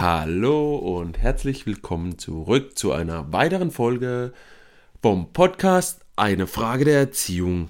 Hallo 0.00 0.76
und 0.76 1.18
herzlich 1.18 1.66
willkommen 1.66 2.16
zurück 2.16 2.78
zu 2.78 2.90
einer 2.92 3.34
weiteren 3.34 3.70
Folge 3.70 4.32
vom 5.02 5.34
Podcast 5.34 6.06
Eine 6.16 6.46
Frage 6.46 6.86
der 6.86 6.98
Erziehung. 7.00 7.68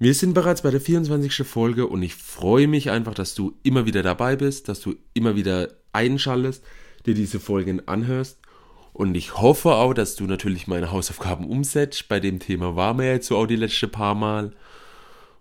Wir 0.00 0.12
sind 0.14 0.34
bereits 0.34 0.62
bei 0.62 0.72
der 0.72 0.80
24. 0.80 1.46
Folge 1.46 1.86
und 1.86 2.02
ich 2.02 2.16
freue 2.16 2.66
mich 2.66 2.90
einfach, 2.90 3.14
dass 3.14 3.36
du 3.36 3.54
immer 3.62 3.86
wieder 3.86 4.02
dabei 4.02 4.34
bist, 4.34 4.68
dass 4.68 4.80
du 4.80 4.96
immer 5.14 5.36
wieder 5.36 5.68
einschaltest, 5.92 6.64
dir 7.06 7.14
diese 7.14 7.38
Folgen 7.38 7.86
anhörst. 7.86 8.40
Und 8.92 9.14
ich 9.14 9.36
hoffe 9.36 9.76
auch, 9.76 9.94
dass 9.94 10.16
du 10.16 10.24
natürlich 10.24 10.66
meine 10.66 10.90
Hausaufgaben 10.90 11.48
umsetzt. 11.48 12.08
Bei 12.08 12.18
dem 12.18 12.40
Thema 12.40 12.74
waren 12.74 12.98
wir 12.98 13.06
jetzt 13.06 13.28
so 13.28 13.36
auch 13.36 13.46
die 13.46 13.54
letzten 13.54 13.92
paar 13.92 14.16
Mal. 14.16 14.52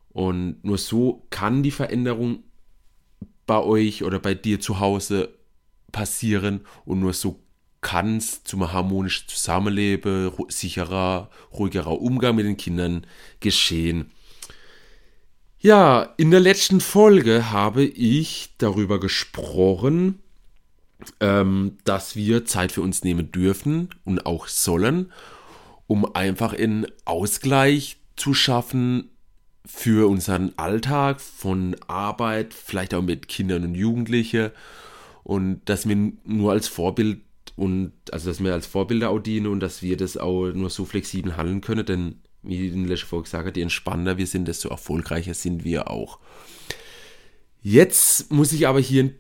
Und 0.10 0.64
nur 0.64 0.78
so 0.78 1.26
kann 1.32 1.64
die 1.64 1.72
Veränderung 1.72 2.44
bei 3.48 3.60
euch 3.60 4.04
oder 4.04 4.20
bei 4.20 4.36
dir 4.36 4.60
zu 4.60 4.80
Hause 4.80 5.39
passieren 5.92 6.62
und 6.86 7.00
nur 7.00 7.14
so 7.14 7.40
kann 7.82 8.18
es 8.18 8.44
zum 8.44 8.72
harmonischen 8.72 9.28
Zusammenleben, 9.28 10.32
sicherer, 10.50 11.30
ruhigerer 11.54 12.02
Umgang 12.02 12.36
mit 12.36 12.46
den 12.46 12.58
Kindern 12.58 13.06
geschehen. 13.40 14.12
Ja, 15.60 16.14
in 16.18 16.32
der 16.32 16.40
letzten 16.40 16.82
Folge 16.82 17.52
habe 17.52 17.84
ich 17.84 18.54
darüber 18.58 19.00
gesprochen, 19.00 20.20
ähm, 21.20 21.78
dass 21.84 22.16
wir 22.16 22.46
Zeit 22.46 22.72
für 22.72 22.82
uns 22.82 23.04
nehmen 23.04 23.32
dürfen 23.32 23.90
und 24.06 24.26
auch 24.26 24.48
sollen, 24.48 25.12
um 25.88 26.16
einfach 26.16 26.54
in 26.54 26.88
Ausgleich 27.06 27.98
zu 28.16 28.34
schaffen 28.34 29.10
für 29.66 30.10
unseren 30.10 30.54
Alltag 30.58 31.22
von 31.22 31.76
Arbeit, 31.88 32.54
vielleicht 32.54 32.94
auch 32.94 33.02
mit 33.02 33.28
Kindern 33.28 33.64
und 33.64 33.76
Jugendlichen 33.76 34.52
und 35.24 35.62
dass 35.66 35.88
wir 35.88 36.14
nur 36.24 36.52
als 36.52 36.68
Vorbild 36.68 37.22
und 37.56 37.94
also 38.12 38.30
dass 38.30 38.44
wir 38.44 38.54
als 38.54 38.68
Vorbilder 38.68 39.10
auch 39.10 39.20
dienen 39.20 39.48
und 39.48 39.60
dass 39.60 39.82
wir 39.82 39.98
das 39.98 40.18
auch 40.18 40.52
nur 40.52 40.70
so 40.70 40.86
flexibel 40.86 41.38
handeln 41.38 41.62
können, 41.62 41.86
denn 41.86 42.16
wie 42.42 42.68
in 42.68 42.84
der 42.84 42.92
letzten 42.92 43.08
Folge 43.08 43.24
gesagt 43.26 43.58
je 43.58 43.64
entspannter 43.64 44.18
wir 44.18 44.28
sind, 44.28 44.48
desto 44.48 44.70
erfolgreicher 44.70 45.34
sind 45.34 45.64
wir 45.64 45.90
auch. 45.90 46.20
Jetzt 47.62 48.32
muss 48.32 48.54
ich 48.54 48.68
aber 48.68 48.80
hier 48.80 49.12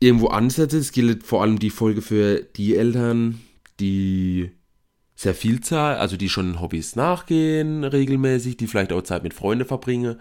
irgendwo 0.00 0.28
ansetzen. 0.28 0.80
Es 0.80 0.92
gilt 0.92 1.24
vor 1.24 1.42
allem 1.42 1.58
die 1.58 1.70
Folge 1.70 2.02
für 2.02 2.42
die 2.42 2.76
Eltern, 2.76 3.40
die 3.80 4.50
sehr 5.14 5.34
viel 5.34 5.60
Zeit, 5.60 5.98
also 5.98 6.18
die 6.18 6.28
schon 6.28 6.60
Hobbys 6.60 6.94
nachgehen 6.94 7.84
regelmäßig, 7.84 8.58
die 8.58 8.66
vielleicht 8.66 8.92
auch 8.92 9.02
Zeit 9.02 9.22
mit 9.22 9.32
Freunden 9.32 9.64
verbringen. 9.64 10.20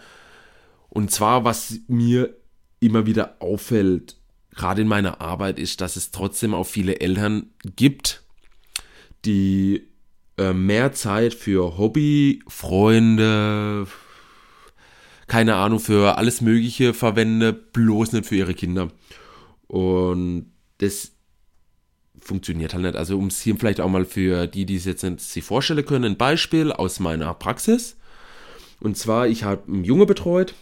Und 0.87 1.11
zwar, 1.11 1.43
was 1.43 1.79
mir 1.87 2.37
immer 2.79 3.05
wieder 3.05 3.35
auffällt, 3.39 4.15
gerade 4.55 4.81
in 4.81 4.87
meiner 4.87 5.21
Arbeit, 5.21 5.59
ist, 5.59 5.81
dass 5.81 5.95
es 5.95 6.11
trotzdem 6.11 6.53
auch 6.53 6.65
viele 6.65 6.99
Eltern 6.99 7.51
gibt, 7.75 8.23
die 9.25 9.87
äh, 10.37 10.53
mehr 10.53 10.93
Zeit 10.93 11.33
für 11.33 11.77
Hobby, 11.77 12.41
Freunde, 12.47 13.87
keine 15.27 15.55
Ahnung, 15.55 15.79
für 15.79 16.17
alles 16.17 16.41
Mögliche 16.41 16.93
verwende, 16.93 17.53
bloß 17.53 18.13
nicht 18.13 18.25
für 18.25 18.35
ihre 18.35 18.53
Kinder. 18.53 18.91
Und 19.67 20.51
das 20.77 21.11
funktioniert 22.19 22.73
halt 22.73 22.83
nicht. 22.83 22.95
Also 22.95 23.17
um 23.17 23.27
es 23.27 23.41
hier 23.41 23.55
vielleicht 23.55 23.81
auch 23.81 23.89
mal 23.89 24.05
für 24.05 24.47
die, 24.47 24.65
die 24.65 24.75
es 24.75 24.85
jetzt 24.85 25.03
nicht 25.03 25.21
sich 25.21 25.43
vorstellen 25.43 25.85
können, 25.85 26.13
ein 26.13 26.17
Beispiel 26.17 26.71
aus 26.71 26.99
meiner 26.99 27.33
Praxis. 27.33 27.97
Und 28.79 28.97
zwar, 28.97 29.27
ich 29.27 29.43
habe 29.43 29.71
einen 29.71 29.83
Junge 29.83 30.05
betreut, 30.05 30.53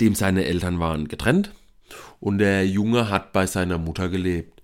dem 0.00 0.14
seine 0.14 0.44
Eltern 0.44 0.80
waren 0.80 1.08
getrennt 1.08 1.52
und 2.20 2.38
der 2.38 2.66
Junge 2.66 3.10
hat 3.10 3.32
bei 3.32 3.46
seiner 3.46 3.78
Mutter 3.78 4.08
gelebt. 4.08 4.62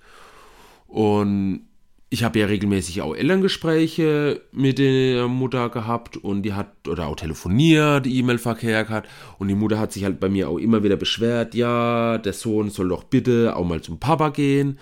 Und 0.86 1.66
ich 2.12 2.24
habe 2.24 2.38
ja 2.38 2.44
regelmäßig 2.44 3.00
auch 3.00 3.16
Elterngespräche 3.16 4.42
mit 4.52 4.78
der 4.78 5.28
Mutter 5.28 5.70
gehabt 5.70 6.18
und 6.18 6.42
die 6.42 6.52
hat, 6.52 6.86
oder 6.86 7.06
auch 7.06 7.16
telefoniert, 7.16 8.06
E-Mail-Verkehr 8.06 8.84
gehabt 8.84 9.08
und 9.38 9.48
die 9.48 9.54
Mutter 9.54 9.78
hat 9.78 9.92
sich 9.92 10.04
halt 10.04 10.20
bei 10.20 10.28
mir 10.28 10.50
auch 10.50 10.58
immer 10.58 10.82
wieder 10.82 10.96
beschwert, 10.96 11.54
ja, 11.54 12.18
der 12.18 12.34
Sohn 12.34 12.68
soll 12.68 12.90
doch 12.90 13.04
bitte 13.04 13.56
auch 13.56 13.64
mal 13.64 13.80
zum 13.80 13.98
Papa 13.98 14.28
gehen. 14.28 14.78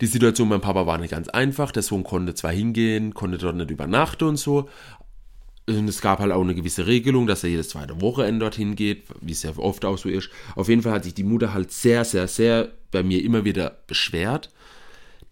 Die 0.00 0.06
Situation 0.06 0.48
beim 0.48 0.60
Papa 0.60 0.86
war 0.86 0.98
nicht 0.98 1.10
ganz 1.10 1.28
einfach, 1.28 1.72
der 1.72 1.82
Sohn 1.82 2.04
konnte 2.04 2.34
zwar 2.34 2.52
hingehen, 2.52 3.12
konnte 3.12 3.38
dort 3.38 3.56
nicht 3.56 3.72
übernachten 3.72 4.28
und 4.28 4.36
so, 4.36 4.68
es 5.74 6.00
gab 6.00 6.20
halt 6.20 6.32
auch 6.32 6.42
eine 6.42 6.54
gewisse 6.54 6.86
Regelung, 6.86 7.26
dass 7.26 7.44
er 7.44 7.50
jedes 7.50 7.70
zweite 7.70 8.00
Wochenende 8.00 8.40
dorthin 8.40 8.76
geht, 8.76 9.04
wie 9.20 9.32
es 9.32 9.42
ja 9.42 9.56
oft 9.56 9.84
auch 9.84 9.98
so 9.98 10.08
ist. 10.08 10.30
Auf 10.54 10.68
jeden 10.68 10.82
Fall 10.82 10.92
hat 10.92 11.04
sich 11.04 11.14
die 11.14 11.24
Mutter 11.24 11.52
halt 11.52 11.72
sehr, 11.72 12.04
sehr, 12.04 12.28
sehr 12.28 12.70
bei 12.90 13.02
mir 13.02 13.24
immer 13.24 13.44
wieder 13.44 13.78
beschwert, 13.86 14.50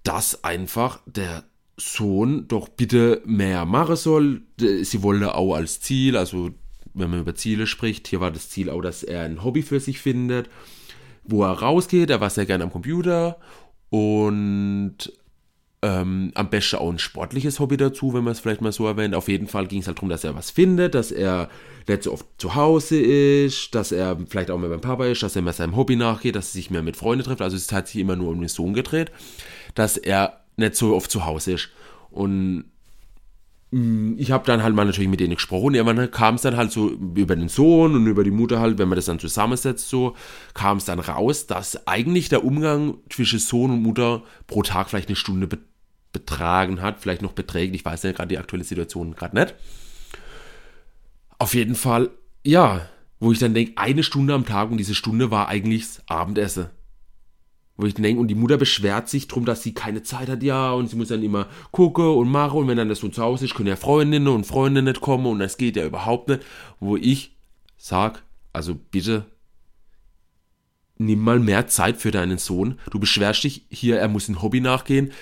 dass 0.02 0.44
einfach 0.44 1.00
der 1.06 1.44
Sohn 1.76 2.46
doch 2.48 2.68
bitte 2.68 3.22
mehr 3.24 3.64
machen 3.64 3.96
soll. 3.96 4.42
Sie 4.58 5.02
wollte 5.02 5.34
auch 5.34 5.54
als 5.54 5.80
Ziel, 5.80 6.16
also 6.16 6.50
wenn 6.94 7.10
man 7.10 7.20
über 7.20 7.34
Ziele 7.34 7.66
spricht, 7.66 8.08
hier 8.08 8.20
war 8.20 8.30
das 8.30 8.50
Ziel 8.50 8.70
auch, 8.70 8.82
dass 8.82 9.02
er 9.02 9.22
ein 9.22 9.44
Hobby 9.44 9.62
für 9.62 9.80
sich 9.80 10.00
findet, 10.00 10.50
wo 11.24 11.44
er 11.44 11.52
rausgeht. 11.52 12.10
Er 12.10 12.20
war 12.20 12.30
sehr 12.30 12.46
gerne 12.46 12.64
am 12.64 12.72
Computer 12.72 13.38
und 13.90 15.12
ähm, 15.82 16.30
am 16.34 16.50
besten 16.50 16.76
auch 16.76 16.90
ein 16.90 16.98
sportliches 16.98 17.58
Hobby 17.58 17.76
dazu, 17.76 18.12
wenn 18.12 18.24
man 18.24 18.32
es 18.32 18.40
vielleicht 18.40 18.60
mal 18.60 18.72
so 18.72 18.86
erwähnt. 18.86 19.14
Auf 19.14 19.28
jeden 19.28 19.48
Fall 19.48 19.66
ging 19.66 19.80
es 19.80 19.86
halt 19.86 19.96
darum, 19.96 20.10
dass 20.10 20.24
er 20.24 20.34
was 20.34 20.50
findet, 20.50 20.94
dass 20.94 21.10
er 21.10 21.48
nicht 21.88 22.02
so 22.02 22.12
oft 22.12 22.26
zu 22.36 22.54
Hause 22.54 23.00
ist, 23.00 23.74
dass 23.74 23.90
er 23.90 24.18
vielleicht 24.28 24.50
auch 24.50 24.58
mehr 24.58 24.68
beim 24.68 24.82
Papa 24.82 25.06
ist, 25.06 25.22
dass 25.22 25.36
er 25.36 25.42
mehr 25.42 25.54
seinem 25.54 25.76
Hobby 25.76 25.96
nachgeht, 25.96 26.36
dass 26.36 26.50
er 26.50 26.52
sich 26.52 26.70
mehr 26.70 26.82
mit 26.82 26.96
Freunden 26.96 27.24
trifft. 27.24 27.40
Also 27.40 27.56
es 27.56 27.72
hat 27.72 27.88
sich 27.88 28.00
immer 28.00 28.16
nur 28.16 28.28
um 28.28 28.40
den 28.40 28.48
Sohn 28.48 28.74
gedreht, 28.74 29.10
dass 29.74 29.96
er 29.96 30.40
nicht 30.56 30.76
so 30.76 30.94
oft 30.94 31.10
zu 31.10 31.24
Hause 31.24 31.52
ist. 31.52 31.70
Und 32.10 32.64
mm, 33.70 34.18
ich 34.18 34.32
habe 34.32 34.44
dann 34.44 34.62
halt 34.62 34.74
mal 34.74 34.84
natürlich 34.84 35.08
mit 35.08 35.20
denen 35.20 35.36
gesprochen. 35.36 35.74
Irgendwann 35.74 36.10
kam 36.10 36.34
es 36.34 36.42
dann 36.42 36.58
halt 36.58 36.72
so 36.72 36.90
über 36.90 37.36
den 37.36 37.48
Sohn 37.48 37.94
und 37.94 38.06
über 38.06 38.22
die 38.22 38.30
Mutter 38.30 38.60
halt, 38.60 38.76
wenn 38.76 38.88
man 38.88 38.96
das 38.96 39.06
dann 39.06 39.18
zusammensetzt, 39.18 39.88
so 39.88 40.14
kam 40.52 40.76
es 40.76 40.84
dann 40.84 41.00
raus, 41.00 41.46
dass 41.46 41.86
eigentlich 41.86 42.28
der 42.28 42.44
Umgang 42.44 42.98
zwischen 43.08 43.38
Sohn 43.38 43.70
und 43.70 43.82
Mutter 43.82 44.22
pro 44.46 44.62
Tag 44.62 44.90
vielleicht 44.90 45.08
eine 45.08 45.16
Stunde 45.16 45.48
betragen 46.12 46.82
hat, 46.82 47.00
vielleicht 47.00 47.22
noch 47.22 47.32
beträgt, 47.32 47.74
ich 47.74 47.84
weiß 47.84 48.02
ja 48.02 48.12
gerade 48.12 48.28
die 48.28 48.38
aktuelle 48.38 48.64
Situation 48.64 49.14
gerade 49.14 49.36
nicht. 49.36 49.54
Auf 51.38 51.54
jeden 51.54 51.74
Fall, 51.74 52.10
ja, 52.44 52.88
wo 53.20 53.32
ich 53.32 53.38
dann 53.38 53.54
denke, 53.54 53.72
eine 53.76 54.02
Stunde 54.02 54.34
am 54.34 54.46
Tag 54.46 54.70
und 54.70 54.78
diese 54.78 54.94
Stunde 54.94 55.30
war 55.30 55.48
eigentlich 55.48 55.82
das 55.82 56.02
Abendessen. 56.08 56.66
Wo 57.76 57.86
ich 57.86 57.94
denke, 57.94 58.20
und 58.20 58.28
die 58.28 58.34
Mutter 58.34 58.58
beschwert 58.58 59.08
sich 59.08 59.26
darum, 59.28 59.46
dass 59.46 59.62
sie 59.62 59.72
keine 59.72 60.02
Zeit 60.02 60.28
hat, 60.28 60.42
ja, 60.42 60.72
und 60.72 60.88
sie 60.88 60.96
muss 60.96 61.08
dann 61.08 61.22
immer 61.22 61.46
gucken 61.70 62.04
und 62.04 62.28
machen, 62.28 62.58
und 62.58 62.68
wenn 62.68 62.76
dann 62.76 62.88
das 62.90 62.98
so 62.98 63.08
zu 63.08 63.22
Hause 63.22 63.46
ist, 63.46 63.54
können 63.54 63.68
ja 63.68 63.76
Freundinnen 63.76 64.28
und 64.28 64.44
Freunde 64.44 64.82
nicht 64.82 65.00
kommen, 65.00 65.26
und 65.26 65.38
das 65.38 65.56
geht 65.56 65.76
ja 65.76 65.86
überhaupt 65.86 66.28
nicht. 66.28 66.42
Wo 66.78 66.96
ich 66.96 67.36
sag, 67.78 68.22
also 68.52 68.74
bitte, 68.74 69.24
nimm 70.98 71.20
mal 71.20 71.38
mehr 71.38 71.68
Zeit 71.68 71.96
für 71.96 72.10
deinen 72.10 72.36
Sohn. 72.36 72.78
Du 72.90 72.98
beschwerst 72.98 73.44
dich 73.44 73.64
hier, 73.70 73.98
er 73.98 74.08
muss 74.08 74.28
ein 74.28 74.42
Hobby 74.42 74.60
nachgehen 74.60 75.12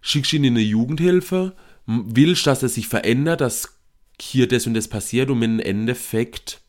schickst 0.00 0.32
ihn 0.32 0.44
in 0.44 0.54
eine 0.54 0.62
Jugendhilfe, 0.62 1.54
willst, 1.86 2.46
dass 2.46 2.62
er 2.62 2.68
sich 2.68 2.88
verändert, 2.88 3.40
dass 3.40 3.78
hier 4.20 4.48
das 4.48 4.66
und 4.66 4.74
das 4.74 4.88
passiert 4.88 5.30
und 5.30 5.42
im 5.42 5.60
Endeffekt 5.60 6.60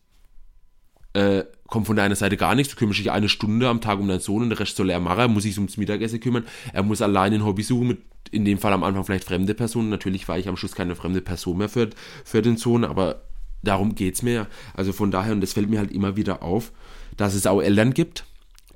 äh, 1.13 1.43
kommt 1.67 1.87
von 1.87 1.95
deiner 1.95 2.15
Seite 2.15 2.37
gar 2.37 2.55
nichts. 2.55 2.73
Du 2.73 2.79
kümmerst 2.79 2.99
dich 2.99 3.11
eine 3.11 3.29
Stunde 3.29 3.67
am 3.67 3.81
Tag 3.81 3.99
um 3.99 4.07
deinen 4.07 4.19
Sohn 4.19 4.43
und 4.43 4.49
der 4.49 4.59
Rest 4.59 4.75
soll 4.75 4.89
er 4.89 4.99
machen. 4.99 5.19
Er 5.19 5.27
muss 5.27 5.43
sich 5.43 5.57
ums 5.57 5.77
Mittagessen 5.77 6.19
kümmern. 6.19 6.45
Er 6.73 6.83
muss 6.83 7.01
allein 7.01 7.33
ein 7.33 7.45
Hobby 7.45 7.63
suchen, 7.63 7.87
mit 7.87 7.99
in 8.31 8.45
dem 8.45 8.59
Fall 8.59 8.73
am 8.73 8.83
Anfang 8.83 9.03
vielleicht 9.03 9.23
fremde 9.23 9.53
Personen. 9.53 9.89
Natürlich 9.89 10.27
war 10.27 10.37
ich 10.37 10.47
am 10.47 10.57
Schluss 10.57 10.73
keine 10.73 10.95
fremde 10.95 11.21
Person 11.21 11.57
mehr 11.57 11.69
für, 11.69 11.89
für 12.23 12.41
den 12.41 12.57
Sohn, 12.57 12.83
aber 12.83 13.23
darum 13.63 13.95
geht 13.95 14.15
es 14.15 14.21
mir. 14.21 14.47
Also 14.73 14.93
von 14.93 15.11
daher, 15.11 15.33
und 15.33 15.41
das 15.41 15.53
fällt 15.53 15.69
mir 15.69 15.79
halt 15.79 15.91
immer 15.91 16.15
wieder 16.15 16.43
auf, 16.43 16.71
dass 17.17 17.33
es 17.33 17.47
auch 17.47 17.61
Eltern 17.61 17.93
gibt, 17.93 18.25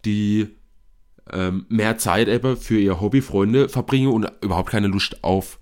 die 0.06 0.47
ähm, 1.31 1.66
mehr 1.69 1.97
Zeit 1.97 2.28
eben 2.28 2.57
für 2.57 2.79
ihr 2.79 3.00
Hobby, 3.00 3.22
Freunde 3.22 3.70
verbringen 3.70 4.11
und 4.11 4.31
überhaupt 4.41 4.70
keine 4.70 4.87
Lust 4.87 5.23
auf 5.23 5.59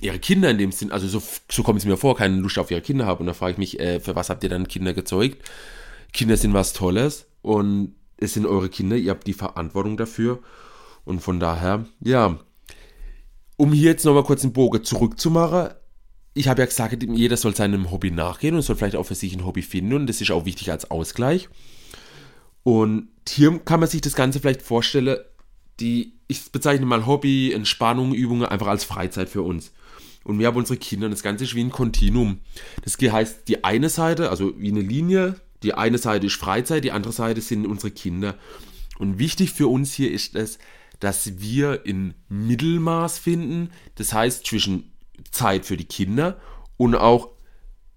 ihre 0.00 0.18
Kinder 0.18 0.50
in 0.50 0.58
dem 0.58 0.72
Sinn, 0.72 0.90
also 0.90 1.06
so, 1.06 1.22
so 1.50 1.62
kommt 1.62 1.78
es 1.78 1.84
mir 1.84 1.96
vor, 1.96 2.16
keine 2.16 2.36
Lust 2.36 2.58
auf 2.58 2.70
ihre 2.70 2.80
Kinder 2.80 3.06
haben. 3.06 3.20
Und 3.20 3.26
da 3.26 3.34
frage 3.34 3.52
ich 3.52 3.58
mich, 3.58 3.80
äh, 3.80 4.00
für 4.00 4.16
was 4.16 4.30
habt 4.30 4.42
ihr 4.42 4.50
dann 4.50 4.68
Kinder 4.68 4.94
gezeugt? 4.94 5.38
Kinder 6.12 6.36
sind 6.36 6.54
was 6.54 6.72
Tolles 6.72 7.26
und 7.42 7.94
es 8.16 8.34
sind 8.34 8.46
eure 8.46 8.68
Kinder, 8.68 8.96
ihr 8.96 9.10
habt 9.10 9.26
die 9.26 9.32
Verantwortung 9.32 9.96
dafür. 9.96 10.38
Und 11.04 11.20
von 11.20 11.40
daher, 11.40 11.86
ja, 12.00 12.38
um 13.56 13.72
hier 13.72 13.90
jetzt 13.90 14.04
nochmal 14.04 14.24
kurz 14.24 14.42
den 14.42 14.52
Bogen 14.52 14.84
zurückzumachen, 14.84 15.70
ich 16.34 16.48
habe 16.48 16.62
ja 16.62 16.66
gesagt, 16.66 17.02
jeder 17.02 17.36
soll 17.36 17.54
seinem 17.54 17.90
Hobby 17.90 18.10
nachgehen 18.10 18.54
und 18.54 18.62
soll 18.62 18.76
vielleicht 18.76 18.96
auch 18.96 19.04
für 19.04 19.14
sich 19.14 19.34
ein 19.34 19.44
Hobby 19.44 19.62
finden 19.62 19.92
und 19.94 20.06
das 20.06 20.20
ist 20.20 20.30
auch 20.30 20.46
wichtig 20.46 20.70
als 20.70 20.90
Ausgleich. 20.90 21.48
Und 22.62 23.08
hier 23.28 23.58
kann 23.58 23.80
man 23.80 23.88
sich 23.88 24.00
das 24.00 24.14
Ganze 24.14 24.40
vielleicht 24.40 24.62
vorstellen, 24.62 25.18
die, 25.80 26.14
ich 26.28 26.52
bezeichne 26.52 26.86
mal 26.86 27.06
Hobby, 27.06 27.52
Entspannung, 27.52 28.14
Übungen 28.14 28.44
einfach 28.44 28.68
als 28.68 28.84
Freizeit 28.84 29.28
für 29.28 29.42
uns. 29.42 29.72
Und 30.24 30.38
wir 30.38 30.46
haben 30.46 30.56
unsere 30.56 30.78
Kinder, 30.78 31.08
das 31.08 31.22
Ganze 31.22 31.44
ist 31.44 31.54
wie 31.54 31.64
ein 31.64 31.70
Kontinuum. 31.70 32.38
Das 32.84 32.96
heißt, 32.96 33.48
die 33.48 33.64
eine 33.64 33.88
Seite, 33.88 34.30
also 34.30 34.52
wie 34.58 34.70
eine 34.70 34.80
Linie, 34.80 35.36
die 35.62 35.74
eine 35.74 35.98
Seite 35.98 36.26
ist 36.26 36.36
Freizeit, 36.36 36.84
die 36.84 36.92
andere 36.92 37.12
Seite 37.12 37.40
sind 37.40 37.66
unsere 37.66 37.90
Kinder. 37.90 38.36
Und 38.98 39.18
wichtig 39.18 39.52
für 39.52 39.68
uns 39.68 39.92
hier 39.92 40.12
ist 40.12 40.36
es, 40.36 40.58
dass 41.00 41.40
wir 41.40 41.84
in 41.84 42.14
Mittelmaß 42.28 43.18
finden, 43.18 43.70
das 43.96 44.12
heißt 44.12 44.46
zwischen 44.46 44.92
Zeit 45.32 45.66
für 45.66 45.76
die 45.76 45.84
Kinder 45.84 46.40
und 46.76 46.94
auch 46.94 47.30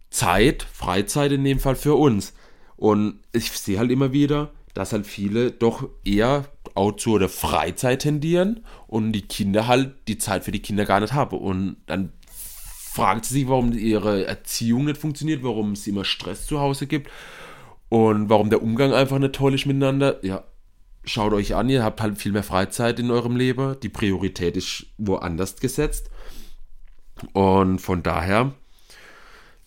Zeit, 0.10 0.64
Freizeit 0.64 1.32
in 1.32 1.44
dem 1.44 1.60
Fall 1.60 1.76
für 1.76 1.96
uns. 1.96 2.34
Und 2.78 3.20
ich 3.32 3.52
sehe 3.52 3.80
halt 3.80 3.92
immer 3.92 4.12
wieder, 4.12 4.52
dass 4.74 4.94
halt 4.94 5.08
viele 5.08 5.52
doch 5.52 5.90
eher 6.04 6.46
auch 6.74 6.92
zu 6.94 7.18
der 7.18 7.30
Freizeit 7.30 8.02
tendieren 8.02 8.66
und 8.88 9.14
die 9.14 9.22
Kinder 9.22 9.68
halt 9.68 9.94
die 10.08 10.18
Zeit 10.18 10.44
für 10.44 10.52
die 10.52 10.62
Kinder 10.62 10.86
gar 10.86 11.00
nicht 11.00 11.14
haben. 11.14 11.38
Und 11.38 11.78
dann 11.86 12.12
fragt 12.96 13.26
sie 13.26 13.34
sich, 13.34 13.48
warum 13.48 13.72
ihre 13.74 14.26
Erziehung 14.26 14.86
nicht 14.86 14.98
funktioniert, 14.98 15.44
warum 15.44 15.72
es 15.72 15.88
immer 15.88 16.06
Stress 16.06 16.46
zu 16.46 16.60
Hause 16.60 16.88
gibt 16.88 17.10
und 17.90 18.30
warum 18.30 18.50
der 18.50 18.62
Umgang 18.62 18.94
einfach 18.94 19.20
nicht 19.20 19.36
toll 19.36 19.54
ist 19.54 19.66
miteinander. 19.66 20.24
Ja, 20.26 20.44
schaut 21.06 21.34
euch 21.34 21.56
an, 21.56 21.70
ihr 21.70 21.84
habt 21.84 22.02
halt 22.02 22.18
viel 22.18 22.32
mehr 22.34 22.44
Freizeit 22.44 23.00
in 23.00 23.12
eurem 23.12 23.38
Leben. 23.38 23.78
Die 23.82 23.90
Priorität 23.90 24.58
ist 24.58 24.88
woanders 24.98 25.58
gesetzt. 25.58 26.10
Und 27.34 27.80
von 27.80 28.04
daher 28.04 28.54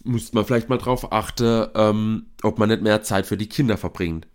müsste 0.04 0.34
man 0.34 0.44
vielleicht 0.44 0.68
mal 0.68 0.78
drauf 0.78 1.12
achten, 1.12 1.68
ähm, 1.74 2.26
ob 2.42 2.58
man 2.58 2.68
nicht 2.68 2.82
mehr 2.82 3.02
Zeit 3.02 3.26
für 3.26 3.36
die 3.36 3.48
Kinder 3.48 3.76
verbringt. 3.76 4.26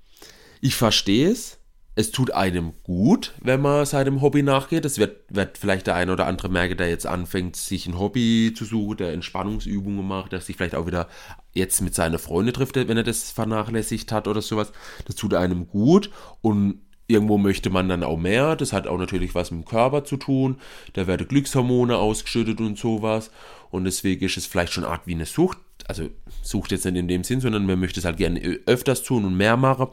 Ich 0.61 0.75
verstehe 0.75 1.29
es. 1.29 1.59
Es 1.95 2.09
tut 2.09 2.31
einem 2.31 2.73
gut, 2.81 3.33
wenn 3.39 3.61
man 3.61 3.85
seinem 3.85 4.21
Hobby 4.21 4.41
nachgeht. 4.41 4.83
Es 4.83 4.97
wird, 4.97 5.25
wird 5.29 5.59
vielleicht 5.59 5.85
der 5.85 5.93
eine 5.93 6.11
oder 6.11 6.25
andere 6.25 6.49
merken, 6.49 6.77
der 6.77 6.89
jetzt 6.89 7.05
anfängt, 7.05 7.55
sich 7.55 7.85
ein 7.85 7.99
Hobby 7.99 8.51
zu 8.55 8.65
suchen, 8.65 8.97
der 8.97 9.13
Entspannungsübungen 9.13 10.07
macht, 10.07 10.31
der 10.31 10.41
sich 10.41 10.55
vielleicht 10.55 10.73
auch 10.73 10.87
wieder 10.87 11.07
jetzt 11.51 11.81
mit 11.81 11.93
seinen 11.93 12.17
Freunden 12.17 12.51
trifft, 12.51 12.75
wenn 12.75 12.97
er 12.97 13.03
das 13.03 13.29
vernachlässigt 13.29 14.11
hat 14.11 14.27
oder 14.27 14.41
sowas. 14.41 14.71
Das 15.05 15.15
tut 15.15 15.35
einem 15.35 15.67
gut 15.67 16.09
und 16.41 16.81
Irgendwo 17.13 17.37
möchte 17.37 17.69
man 17.69 17.89
dann 17.89 18.03
auch 18.03 18.17
mehr. 18.17 18.55
Das 18.55 18.73
hat 18.73 18.87
auch 18.87 18.97
natürlich 18.97 19.35
was 19.35 19.51
mit 19.51 19.61
dem 19.61 19.65
Körper 19.67 20.03
zu 20.03 20.17
tun. 20.17 20.57
Da 20.93 21.05
werden 21.05 21.27
Glückshormone 21.27 21.95
ausgeschüttet 21.95 22.59
und 22.59 22.75
sowas. 22.77 23.29
Und 23.69 23.83
deswegen 23.83 24.25
ist 24.25 24.37
es 24.37 24.47
vielleicht 24.47 24.73
schon 24.73 24.83
eine 24.83 24.93
Art 24.93 25.05
wie 25.05 25.13
eine 25.13 25.27
Sucht. 25.27 25.59
Also 25.87 26.09
Sucht 26.41 26.71
jetzt 26.71 26.85
nicht 26.85 26.95
in 26.95 27.07
dem 27.07 27.23
Sinn, 27.23 27.39
sondern 27.39 27.67
man 27.67 27.79
möchte 27.79 27.99
es 27.99 28.05
halt 28.05 28.17
gerne 28.17 28.39
öfters 28.65 29.03
tun 29.03 29.25
und 29.25 29.37
mehr 29.37 29.57
machen. 29.57 29.89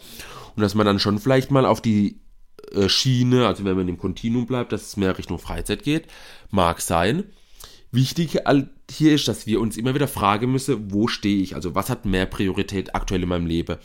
Und 0.56 0.62
dass 0.62 0.74
man 0.74 0.86
dann 0.86 0.98
schon 0.98 1.18
vielleicht 1.18 1.50
mal 1.50 1.66
auf 1.66 1.82
die 1.82 2.20
äh, 2.72 2.88
Schiene, 2.88 3.46
also 3.46 3.64
wenn 3.64 3.76
man 3.76 3.88
im 3.88 3.98
Kontinuum 3.98 4.46
bleibt, 4.46 4.72
dass 4.72 4.86
es 4.86 4.96
mehr 4.96 5.18
Richtung 5.18 5.38
Freizeit 5.38 5.82
geht, 5.82 6.06
mag 6.50 6.80
sein. 6.80 7.24
Wichtig 7.92 8.38
hier 8.90 9.14
ist, 9.14 9.28
dass 9.28 9.46
wir 9.46 9.60
uns 9.60 9.76
immer 9.76 9.94
wieder 9.94 10.08
fragen 10.08 10.50
müssen, 10.50 10.90
wo 10.90 11.06
stehe 11.06 11.42
ich? 11.42 11.54
Also 11.54 11.74
was 11.74 11.90
hat 11.90 12.06
mehr 12.06 12.24
Priorität 12.24 12.94
aktuell 12.94 13.24
in 13.24 13.28
meinem 13.28 13.46
Leben? 13.46 13.76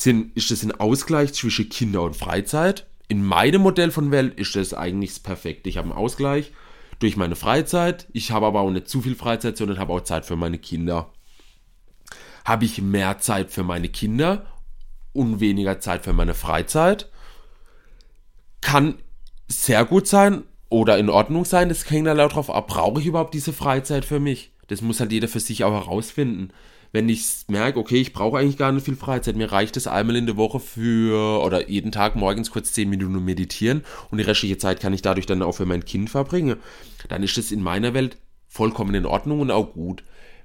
Sind, 0.00 0.36
ist 0.36 0.50
das 0.50 0.62
ein 0.62 0.72
Ausgleich 0.72 1.34
zwischen 1.34 1.68
Kinder 1.68 2.02
und 2.02 2.16
Freizeit. 2.16 2.86
In 3.08 3.24
meinem 3.24 3.62
Modell 3.62 3.90
von 3.90 4.10
Welt 4.10 4.38
ist 4.38 4.56
das 4.56 4.72
eigentlich 4.72 5.22
perfekt. 5.22 5.66
Ich 5.66 5.76
habe 5.76 5.88
einen 5.88 5.98
Ausgleich 5.98 6.52
durch 7.00 7.16
meine 7.16 7.36
Freizeit. 7.36 8.06
Ich 8.12 8.30
habe 8.30 8.46
aber 8.46 8.60
auch 8.60 8.70
nicht 8.70 8.88
zu 8.88 9.02
viel 9.02 9.14
Freizeit, 9.14 9.56
sondern 9.56 9.78
habe 9.78 9.92
auch 9.92 10.02
Zeit 10.02 10.24
für 10.24 10.36
meine 10.36 10.58
Kinder. 10.58 11.12
Habe 12.44 12.64
ich 12.64 12.80
mehr 12.80 13.18
Zeit 13.18 13.50
für 13.50 13.62
meine 13.62 13.88
Kinder 13.88 14.46
und 15.12 15.40
weniger 15.40 15.80
Zeit 15.80 16.04
für 16.04 16.12
meine 16.12 16.34
Freizeit? 16.34 17.10
Kann 18.60 18.96
sehr 19.48 19.84
gut 19.84 20.06
sein 20.06 20.44
oder 20.68 20.98
in 20.98 21.10
Ordnung 21.10 21.44
sein. 21.44 21.68
Das 21.68 21.88
hängt 21.90 22.08
halt 22.08 22.20
auch 22.20 22.32
drauf 22.32 22.50
ab, 22.50 22.68
brauche 22.68 23.00
ich 23.00 23.06
überhaupt 23.06 23.34
diese 23.34 23.52
Freizeit 23.52 24.04
für 24.04 24.20
mich? 24.20 24.52
Das 24.68 24.82
muss 24.82 25.00
halt 25.00 25.12
jeder 25.12 25.28
für 25.28 25.40
sich 25.40 25.64
auch 25.64 25.72
herausfinden 25.72 26.52
wenn 26.92 27.08
ich 27.08 27.44
merke, 27.48 27.78
okay, 27.78 28.00
ich 28.00 28.12
brauche 28.12 28.38
eigentlich 28.38 28.56
gar 28.56 28.72
nicht 28.72 28.84
viel 28.84 28.96
Freizeit, 28.96 29.36
mir 29.36 29.52
reicht 29.52 29.76
es 29.76 29.86
einmal 29.86 30.16
in 30.16 30.26
der 30.26 30.36
Woche 30.36 30.58
für 30.58 31.42
oder 31.44 31.68
jeden 31.68 31.92
Tag 31.92 32.16
morgens 32.16 32.50
kurz 32.50 32.72
10 32.72 32.88
Minuten 32.88 33.24
meditieren 33.24 33.84
und 34.10 34.18
die 34.18 34.24
restliche 34.24 34.58
Zeit 34.58 34.80
kann 34.80 34.92
ich 34.92 35.02
dadurch 35.02 35.26
dann 35.26 35.42
auch 35.42 35.52
für 35.52 35.66
mein 35.66 35.84
Kind 35.84 36.10
verbringen, 36.10 36.56
dann 37.08 37.22
ist 37.22 37.36
das 37.36 37.52
in 37.52 37.62
meiner 37.62 37.94
Welt 37.94 38.16
vollkommen 38.48 38.94
in 38.94 39.06
Ordnung 39.06 39.40
und 39.40 39.50
auch 39.50 39.72
gut. 39.72 40.02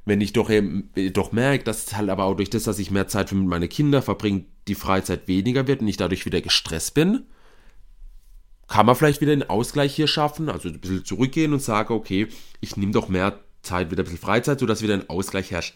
Wenn 0.08 0.22
ich 0.22 0.34
doch, 0.34 0.52
eben, 0.52 0.92
doch 1.14 1.32
merke, 1.32 1.64
dass 1.64 1.98
halt 1.98 2.10
aber 2.10 2.26
auch 2.26 2.36
durch 2.36 2.52
das, 2.52 2.64
dass 2.64 2.78
ich 2.78 2.92
mehr 2.92 3.08
Zeit 3.08 3.32
mit 3.32 3.48
meinen 3.48 3.70
Kindern 3.70 4.04
verbringe, 4.04 4.46
die 4.68 4.76
Freizeit 4.76 5.28
weniger 5.28 5.68
wird 5.68 5.82
und 5.82 5.88
ich 5.88 5.98
dadurch 5.98 6.28
wieder 6.28 6.42
gestresst 6.42 6.94
bin, 6.94 7.24
kann 8.68 8.86
man 8.86 8.96
vielleicht 8.96 9.22
wieder 9.22 9.32
einen 9.32 9.50
Ausgleich 9.50 9.96
hier 9.96 10.08
schaffen, 10.08 10.50
also 10.50 10.70
ein 10.70 10.80
bisschen 10.80 11.06
zurückgehen 11.06 11.54
und 11.54 11.62
sagen, 11.62 11.94
okay, 11.94 12.28
ich 12.62 12.78
nehme 12.78 12.92
doch 12.92 13.10
mehr 13.10 13.40
Zeit, 13.64 13.90
wieder 13.90 14.04
ein 14.04 14.06
bisschen 14.06 14.20
Freizeit, 14.20 14.60
sodass 14.60 14.84
wieder 14.84 14.94
ein 14.94 15.10
Ausgleich 15.10 15.50
herrscht. 15.50 15.76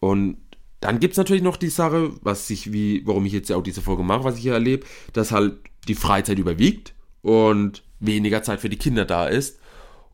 Und 0.00 0.36
dann 0.80 1.00
gibt 1.00 1.12
es 1.12 1.18
natürlich 1.18 1.42
noch 1.42 1.56
die 1.56 1.70
Sache, 1.70 2.12
was 2.22 2.50
ich, 2.50 2.72
wie, 2.72 3.06
warum 3.06 3.24
ich 3.24 3.32
jetzt 3.32 3.48
ja 3.48 3.56
auch 3.56 3.62
diese 3.62 3.80
Folge 3.80 4.02
mache, 4.02 4.24
was 4.24 4.36
ich 4.36 4.42
hier 4.42 4.52
erlebe, 4.52 4.86
dass 5.12 5.32
halt 5.32 5.56
die 5.88 5.94
Freizeit 5.94 6.38
überwiegt 6.38 6.94
und 7.22 7.82
weniger 8.00 8.42
Zeit 8.42 8.60
für 8.60 8.68
die 8.68 8.76
Kinder 8.76 9.04
da 9.04 9.26
ist. 9.26 9.58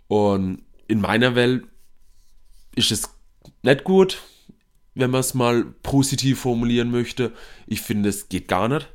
Und 0.06 0.62
in 0.86 1.00
meiner 1.00 1.34
Welt 1.34 1.64
ist 2.76 2.92
es 2.92 3.10
nicht 3.62 3.84
gut, 3.84 4.22
wenn 4.94 5.10
man 5.10 5.20
es 5.20 5.34
mal 5.34 5.64
positiv 5.82 6.40
formulieren 6.40 6.90
möchte. 6.90 7.32
Ich 7.66 7.80
finde, 7.80 8.08
es 8.08 8.28
geht 8.28 8.48
gar 8.48 8.68
nicht. 8.68 8.88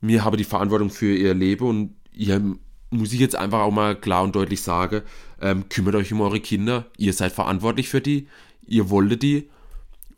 Mir 0.00 0.24
habe 0.24 0.36
die 0.36 0.44
Verantwortung 0.44 0.90
für 0.90 1.16
ihr 1.16 1.34
Leben 1.34 1.66
und 1.66 1.96
ihr 2.12 2.40
muss 2.90 3.12
ich 3.12 3.20
jetzt 3.20 3.36
einfach 3.36 3.60
auch 3.60 3.70
mal 3.70 3.98
klar 3.98 4.22
und 4.22 4.34
deutlich 4.34 4.62
sagen, 4.62 5.02
ähm, 5.40 5.68
kümmert 5.68 5.94
euch 5.94 6.12
um 6.12 6.20
eure 6.20 6.40
Kinder, 6.40 6.86
ihr 6.96 7.12
seid 7.12 7.32
verantwortlich 7.32 7.88
für 7.88 8.00
die, 8.00 8.28
ihr 8.66 8.90
wolltet 8.90 9.22
die 9.22 9.50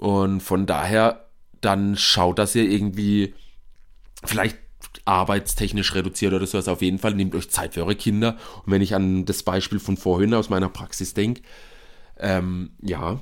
und 0.01 0.41
von 0.41 0.65
daher 0.65 1.27
dann 1.61 1.95
schaut, 1.95 2.39
dass 2.39 2.55
ihr 2.55 2.65
irgendwie 2.65 3.35
vielleicht 4.25 4.57
arbeitstechnisch 5.05 5.95
reduziert 5.95 6.33
oder 6.33 6.47
sowas. 6.47 6.69
Auf 6.69 6.81
jeden 6.81 6.99
Fall 6.99 7.15
nehmt 7.15 7.35
euch 7.35 7.51
Zeit 7.51 7.75
für 7.75 7.83
eure 7.83 7.97
Kinder. 7.97 8.39
Und 8.65 8.73
wenn 8.73 8.81
ich 8.81 8.95
an 8.95 9.27
das 9.27 9.43
Beispiel 9.43 9.79
von 9.79 9.99
vorhin 9.99 10.33
aus 10.33 10.49
meiner 10.49 10.71
Praxis 10.71 11.13
denke, 11.13 11.43
ähm, 12.19 12.71
ja, 12.81 13.21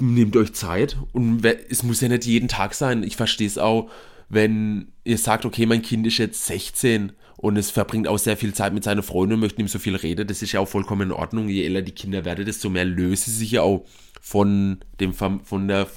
nehmt 0.00 0.36
euch 0.36 0.52
Zeit 0.52 0.96
und 1.12 1.44
es 1.44 1.84
muss 1.84 2.00
ja 2.00 2.08
nicht 2.08 2.26
jeden 2.26 2.48
Tag 2.48 2.74
sein. 2.74 3.04
Ich 3.04 3.14
verstehe 3.14 3.46
es 3.46 3.58
auch, 3.58 3.88
wenn 4.28 4.90
ihr 5.04 5.16
sagt, 5.16 5.44
okay, 5.44 5.64
mein 5.64 5.82
Kind 5.82 6.08
ist 6.08 6.18
jetzt 6.18 6.44
16 6.46 7.12
und 7.36 7.56
es 7.56 7.70
verbringt 7.70 8.08
auch 8.08 8.18
sehr 8.18 8.36
viel 8.36 8.52
Zeit 8.52 8.74
mit 8.74 8.82
seinen 8.82 9.04
Freunden 9.04 9.34
und 9.34 9.40
möchte 9.40 9.60
ihm 9.60 9.68
so 9.68 9.78
viel 9.78 9.94
reden. 9.94 10.26
Das 10.26 10.42
ist 10.42 10.50
ja 10.50 10.58
auch 10.58 10.68
vollkommen 10.68 11.02
in 11.02 11.12
Ordnung. 11.12 11.48
Je 11.48 11.64
älter 11.64 11.82
die 11.82 11.92
Kinder 11.92 12.24
werden, 12.24 12.44
desto 12.44 12.68
mehr 12.68 12.84
lösen 12.84 13.30
sie 13.30 13.38
sich 13.38 13.52
ja 13.52 13.62
auch 13.62 13.86
von 14.22 14.78
dem, 15.00 15.12
von 15.12 15.68
der, 15.68 15.88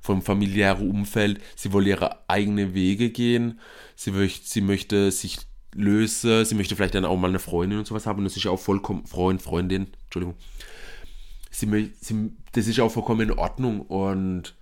vom 0.00 0.22
familiären 0.22 0.88
Umfeld. 0.88 1.42
Sie 1.56 1.72
wollen 1.72 1.88
ihre 1.88 2.30
eigenen 2.30 2.72
Wege 2.72 3.10
gehen. 3.10 3.58
Sie 3.96 4.12
möchte, 4.12 4.48
sie 4.48 4.60
möchte 4.60 5.10
sich 5.10 5.38
lösen. 5.74 6.44
Sie 6.44 6.54
möchte 6.54 6.76
vielleicht 6.76 6.94
dann 6.94 7.04
auch 7.04 7.18
mal 7.18 7.28
eine 7.28 7.40
Freundin 7.40 7.80
und 7.80 7.86
sowas 7.86 8.06
haben. 8.06 8.18
Und 8.18 8.24
das 8.24 8.36
ist 8.36 8.44
ja 8.44 8.52
auch 8.52 8.60
vollkommen, 8.60 9.06
Freund, 9.06 9.42
Freundin, 9.42 9.88
Entschuldigung. 10.04 10.36
Sie, 11.50 11.92
sie, 12.00 12.32
das 12.52 12.68
ist 12.68 12.78
auch 12.78 12.92
vollkommen 12.92 13.28
in 13.28 13.38
Ordnung. 13.38 13.80
Und, 13.80 14.54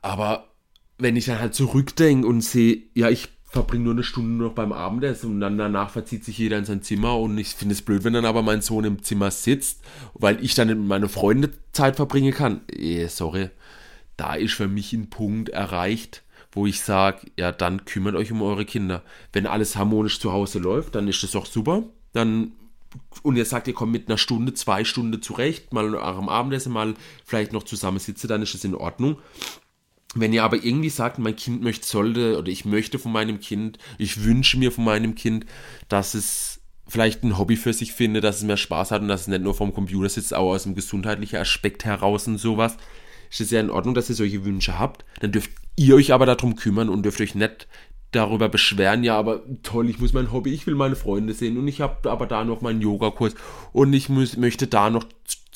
aber 0.00 0.52
wenn 0.98 1.16
ich 1.16 1.26
dann 1.26 1.40
halt 1.40 1.54
zurückdenke 1.54 2.26
und 2.26 2.40
sehe, 2.40 2.84
ja, 2.94 3.10
ich 3.10 3.35
verbringe 3.46 3.84
nur 3.84 3.94
eine 3.94 4.02
Stunde 4.02 4.44
noch 4.44 4.52
beim 4.52 4.72
Abendessen 4.72 5.30
und 5.30 5.40
dann 5.40 5.56
danach 5.56 5.90
verzieht 5.90 6.24
sich 6.24 6.38
jeder 6.38 6.58
in 6.58 6.64
sein 6.64 6.82
Zimmer 6.82 7.18
und 7.18 7.38
ich 7.38 7.48
finde 7.48 7.74
es 7.74 7.82
blöd, 7.82 8.04
wenn 8.04 8.12
dann 8.12 8.24
aber 8.24 8.42
mein 8.42 8.60
Sohn 8.60 8.84
im 8.84 9.02
Zimmer 9.02 9.30
sitzt, 9.30 9.82
weil 10.14 10.44
ich 10.44 10.54
dann 10.54 10.68
mit 10.68 10.78
meinen 10.78 11.08
Freunden 11.08 11.52
Zeit 11.72 11.96
verbringen 11.96 12.34
kann. 12.34 12.62
Eh, 12.68 13.06
sorry, 13.06 13.50
da 14.16 14.34
ist 14.34 14.54
für 14.54 14.68
mich 14.68 14.92
ein 14.92 15.10
Punkt 15.10 15.50
erreicht, 15.50 16.22
wo 16.52 16.66
ich 16.66 16.80
sage, 16.80 17.30
ja, 17.38 17.52
dann 17.52 17.84
kümmert 17.84 18.16
euch 18.16 18.32
um 18.32 18.42
eure 18.42 18.64
Kinder. 18.64 19.02
Wenn 19.32 19.46
alles 19.46 19.76
harmonisch 19.76 20.20
zu 20.20 20.32
Hause 20.32 20.58
läuft, 20.58 20.94
dann 20.94 21.06
ist 21.06 21.22
das 21.22 21.32
doch 21.32 21.46
super. 21.46 21.84
Dann 22.12 22.52
und 23.22 23.36
ihr 23.36 23.44
sagt, 23.44 23.68
ihr 23.68 23.74
kommt 23.74 23.92
mit 23.92 24.08
einer 24.08 24.18
Stunde, 24.18 24.54
zwei 24.54 24.84
Stunden 24.84 25.20
zurecht, 25.20 25.72
mal 25.72 25.96
am 25.98 26.28
Abendessen, 26.28 26.72
mal 26.72 26.94
vielleicht 27.24 27.52
noch 27.52 27.64
zusammen 27.64 27.98
sitze, 27.98 28.26
dann 28.26 28.42
ist 28.42 28.54
das 28.54 28.64
in 28.64 28.74
Ordnung. 28.74 29.18
Wenn 30.16 30.32
ihr 30.32 30.44
aber 30.44 30.62
irgendwie 30.62 30.88
sagt, 30.88 31.18
mein 31.18 31.36
Kind 31.36 31.62
möchte, 31.62 31.86
sollte, 31.86 32.38
oder 32.38 32.48
ich 32.48 32.64
möchte 32.64 32.98
von 32.98 33.12
meinem 33.12 33.40
Kind, 33.40 33.78
ich 33.98 34.24
wünsche 34.24 34.58
mir 34.58 34.72
von 34.72 34.84
meinem 34.84 35.14
Kind, 35.14 35.46
dass 35.88 36.14
es 36.14 36.60
vielleicht 36.88 37.22
ein 37.22 37.36
Hobby 37.38 37.56
für 37.56 37.72
sich 37.72 37.92
findet, 37.92 38.24
dass 38.24 38.38
es 38.38 38.44
mehr 38.44 38.56
Spaß 38.56 38.90
hat 38.90 39.02
und 39.02 39.08
dass 39.08 39.22
es 39.22 39.28
nicht 39.28 39.42
nur 39.42 39.54
vom 39.54 39.74
Computer 39.74 40.08
sitzt, 40.08 40.34
auch 40.34 40.52
aus 40.52 40.62
dem 40.62 40.74
gesundheitlichen 40.74 41.36
Aspekt 41.36 41.84
heraus 41.84 42.26
und 42.28 42.38
sowas, 42.38 42.76
ist 43.30 43.40
es 43.40 43.50
ja 43.50 43.60
in 43.60 43.70
Ordnung, 43.70 43.94
dass 43.94 44.08
ihr 44.08 44.14
solche 44.14 44.44
Wünsche 44.44 44.78
habt. 44.78 45.04
Dann 45.20 45.32
dürft 45.32 45.50
ihr 45.76 45.96
euch 45.96 46.12
aber 46.12 46.26
darum 46.26 46.56
kümmern 46.56 46.88
und 46.88 47.02
dürft 47.02 47.20
euch 47.20 47.34
nicht 47.34 47.66
darüber 48.12 48.48
beschweren, 48.48 49.04
ja, 49.04 49.18
aber 49.18 49.42
toll, 49.62 49.90
ich 49.90 49.98
muss 49.98 50.12
mein 50.12 50.32
Hobby, 50.32 50.54
ich 50.54 50.66
will 50.66 50.76
meine 50.76 50.96
Freunde 50.96 51.34
sehen 51.34 51.58
und 51.58 51.68
ich 51.68 51.80
habe 51.80 52.10
aber 52.10 52.26
da 52.26 52.44
noch 52.44 52.62
meinen 52.62 52.80
Yogakurs 52.80 53.34
und 53.72 53.92
ich 53.92 54.08
muss, 54.08 54.36
möchte 54.36 54.68
da 54.68 54.90
noch 54.90 55.04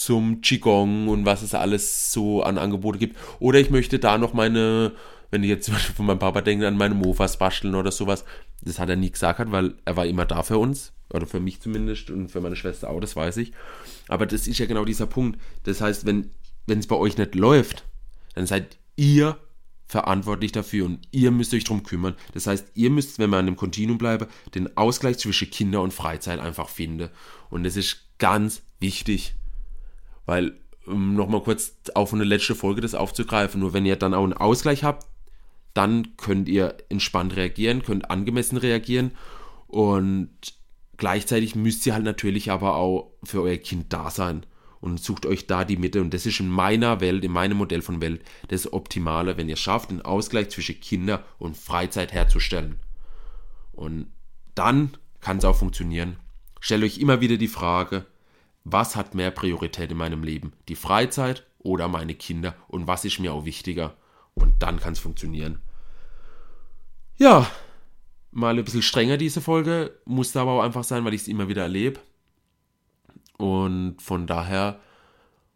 zum 0.01 0.41
Qigong 0.41 1.09
und 1.09 1.27
was 1.27 1.43
es 1.43 1.53
alles 1.53 2.11
so 2.11 2.43
an 2.43 2.57
Angebote 2.57 2.99
gibt. 2.99 3.19
Oder 3.39 3.61
ich 3.61 3.69
möchte 3.69 3.99
da 3.99 4.17
noch 4.17 4.33
meine, 4.33 4.93
wenn 5.31 5.43
ich 5.43 5.51
jetzt 5.51 5.67
zum 5.67 5.75
Beispiel 5.75 5.95
von 5.95 6.07
meinem 6.07 6.19
Papa 6.19 6.41
denke, 6.41 6.67
an 6.67 6.79
meine 6.79 6.95
Mofas 6.95 7.37
basteln 7.37 7.75
oder 7.75 7.93
sowas. 7.93 8.25
Das 8.63 8.79
hat 8.79 8.89
er 8.89 8.97
nie 8.97 9.11
gesagt, 9.11 9.53
weil 9.53 9.75
er 9.85 9.99
war 9.99 10.07
immer 10.07 10.25
da 10.25 10.43
für 10.43 10.57
uns. 10.57 10.95
Oder 11.13 11.27
für 11.27 11.39
mich 11.39 11.61
zumindest 11.61 12.09
und 12.09 12.31
für 12.31 12.41
meine 12.41 12.57
Schwester 12.57 12.89
auch, 12.89 12.99
das 13.01 13.15
weiß 13.15 13.37
ich. 13.37 13.53
Aber 14.09 14.25
das 14.25 14.49
ist 14.49 14.59
ja 14.59 14.65
genau 14.65 14.87
dieser 14.87 15.05
Punkt. 15.05 15.39
Das 15.65 15.83
heißt, 15.83 16.07
wenn 16.07 16.31
es 16.67 16.87
bei 16.87 16.97
euch 16.97 17.19
nicht 17.19 17.35
läuft, 17.35 17.85
dann 18.35 18.47
seid 18.47 18.79
ihr 18.97 19.37
verantwortlich 19.87 20.53
dafür 20.53 20.87
und 20.87 21.01
ihr 21.11 21.31
müsst 21.31 21.53
euch 21.53 21.65
darum 21.65 21.83
kümmern. 21.83 22.15
Das 22.33 22.47
heißt, 22.47 22.69
ihr 22.75 22.89
müsst, 22.89 23.19
wenn 23.19 23.29
wir 23.29 23.37
an 23.37 23.45
dem 23.45 23.57
Kontinuum 23.57 23.99
bleiben, 23.99 24.29
den 24.55 24.75
Ausgleich 24.79 25.19
zwischen 25.19 25.51
Kinder 25.51 25.83
und 25.83 25.93
Freizeit 25.93 26.41
einfach 26.41 26.71
finden. 26.71 27.11
Und 27.51 27.65
das 27.65 27.77
ist 27.77 28.07
ganz 28.19 28.63
wichtig, 28.79 29.35
weil, 30.27 30.59
um 30.87 31.15
nochmal 31.15 31.43
kurz 31.43 31.75
auf 31.95 32.13
eine 32.13 32.25
letzte 32.25 32.55
Folge 32.55 32.81
das 32.81 32.95
aufzugreifen, 32.95 33.61
nur 33.61 33.73
wenn 33.73 33.87
ihr 33.87 33.97
dann 33.97 34.15
auch 34.15 34.25
einen 34.25 34.33
Ausgleich 34.33 34.85
habt, 34.85 35.07
dann 35.75 36.17
könnt 36.17 36.49
ihr 36.49 36.77
entspannt 36.89 37.37
reagieren, 37.37 37.83
könnt 37.83 38.11
angemessen 38.11 38.57
reagieren 38.57 39.13
und 39.67 40.31
gleichzeitig 40.97 41.55
müsst 41.55 41.87
ihr 41.87 41.95
halt 41.95 42.05
natürlich 42.05 42.51
aber 42.51 42.75
auch 42.77 43.13
für 43.23 43.43
euer 43.43 43.57
Kind 43.57 43.93
da 43.93 44.11
sein 44.11 44.45
und 44.81 45.01
sucht 45.01 45.27
euch 45.27 45.47
da 45.47 45.65
die 45.65 45.77
Mitte. 45.77 46.01
Und 46.01 46.13
das 46.15 46.27
ist 46.27 46.41
in 46.41 46.49
meiner 46.49 47.01
Welt, 47.01 47.25
in 47.25 47.33
meinem 47.33 47.59
Modell 47.59 47.83
von 47.83 48.01
Welt, 48.01 48.23
das 48.49 48.73
Optimale, 48.73 49.37
wenn 49.37 49.49
ihr 49.49 49.57
schafft, 49.57 49.91
einen 49.91 50.03
Ausgleich 50.03 50.51
zwischen 50.51 50.81
Kinder 50.81 51.25
und 51.39 51.57
Freizeit 51.57 52.13
herzustellen. 52.13 52.81
Und 53.73 54.07
dann 54.55 54.97
kann 55.21 55.39
es 55.39 55.45
auch 55.45 55.57
funktionieren. 55.57 56.17
Stellt 56.61 56.83
euch 56.83 56.99
immer 56.99 57.21
wieder 57.21 57.37
die 57.37 57.49
Frage, 57.49 58.07
was 58.65 58.97
hat 58.97 59.15
mehr 59.15 59.31
Priorität 59.31 59.91
in 59.91 59.97
meinem 59.97 60.23
Leben? 60.23 60.53
Die 60.69 60.77
Freizeit 60.77 61.47
oder 61.59 61.89
meine 61.89 62.15
Kinder? 62.15 62.55
Und 62.69 62.87
was 62.87 63.05
ist 63.05 63.19
mir 63.19 63.33
auch 63.33 63.45
wichtiger? 63.45 63.97
Und 64.35 64.63
dann 64.63 64.81
kann 64.81 64.93
es 64.93 64.99
funktionieren. 64.99 65.61
Ja, 67.17 67.51
mal 68.31 68.59
ein 68.59 68.65
bisschen 68.65 68.83
strenger 68.83 69.17
diese 69.17 69.41
Folge, 69.41 69.99
musste 70.05 70.41
aber 70.41 70.53
auch 70.53 70.63
einfach 70.63 70.85
sein, 70.85 71.05
weil 71.05 71.15
ich 71.15 71.23
es 71.23 71.29
immer 71.29 71.49
wieder 71.49 71.63
erlebe. 71.63 72.01
Und 73.37 74.01
von 74.01 74.27
daher 74.27 74.81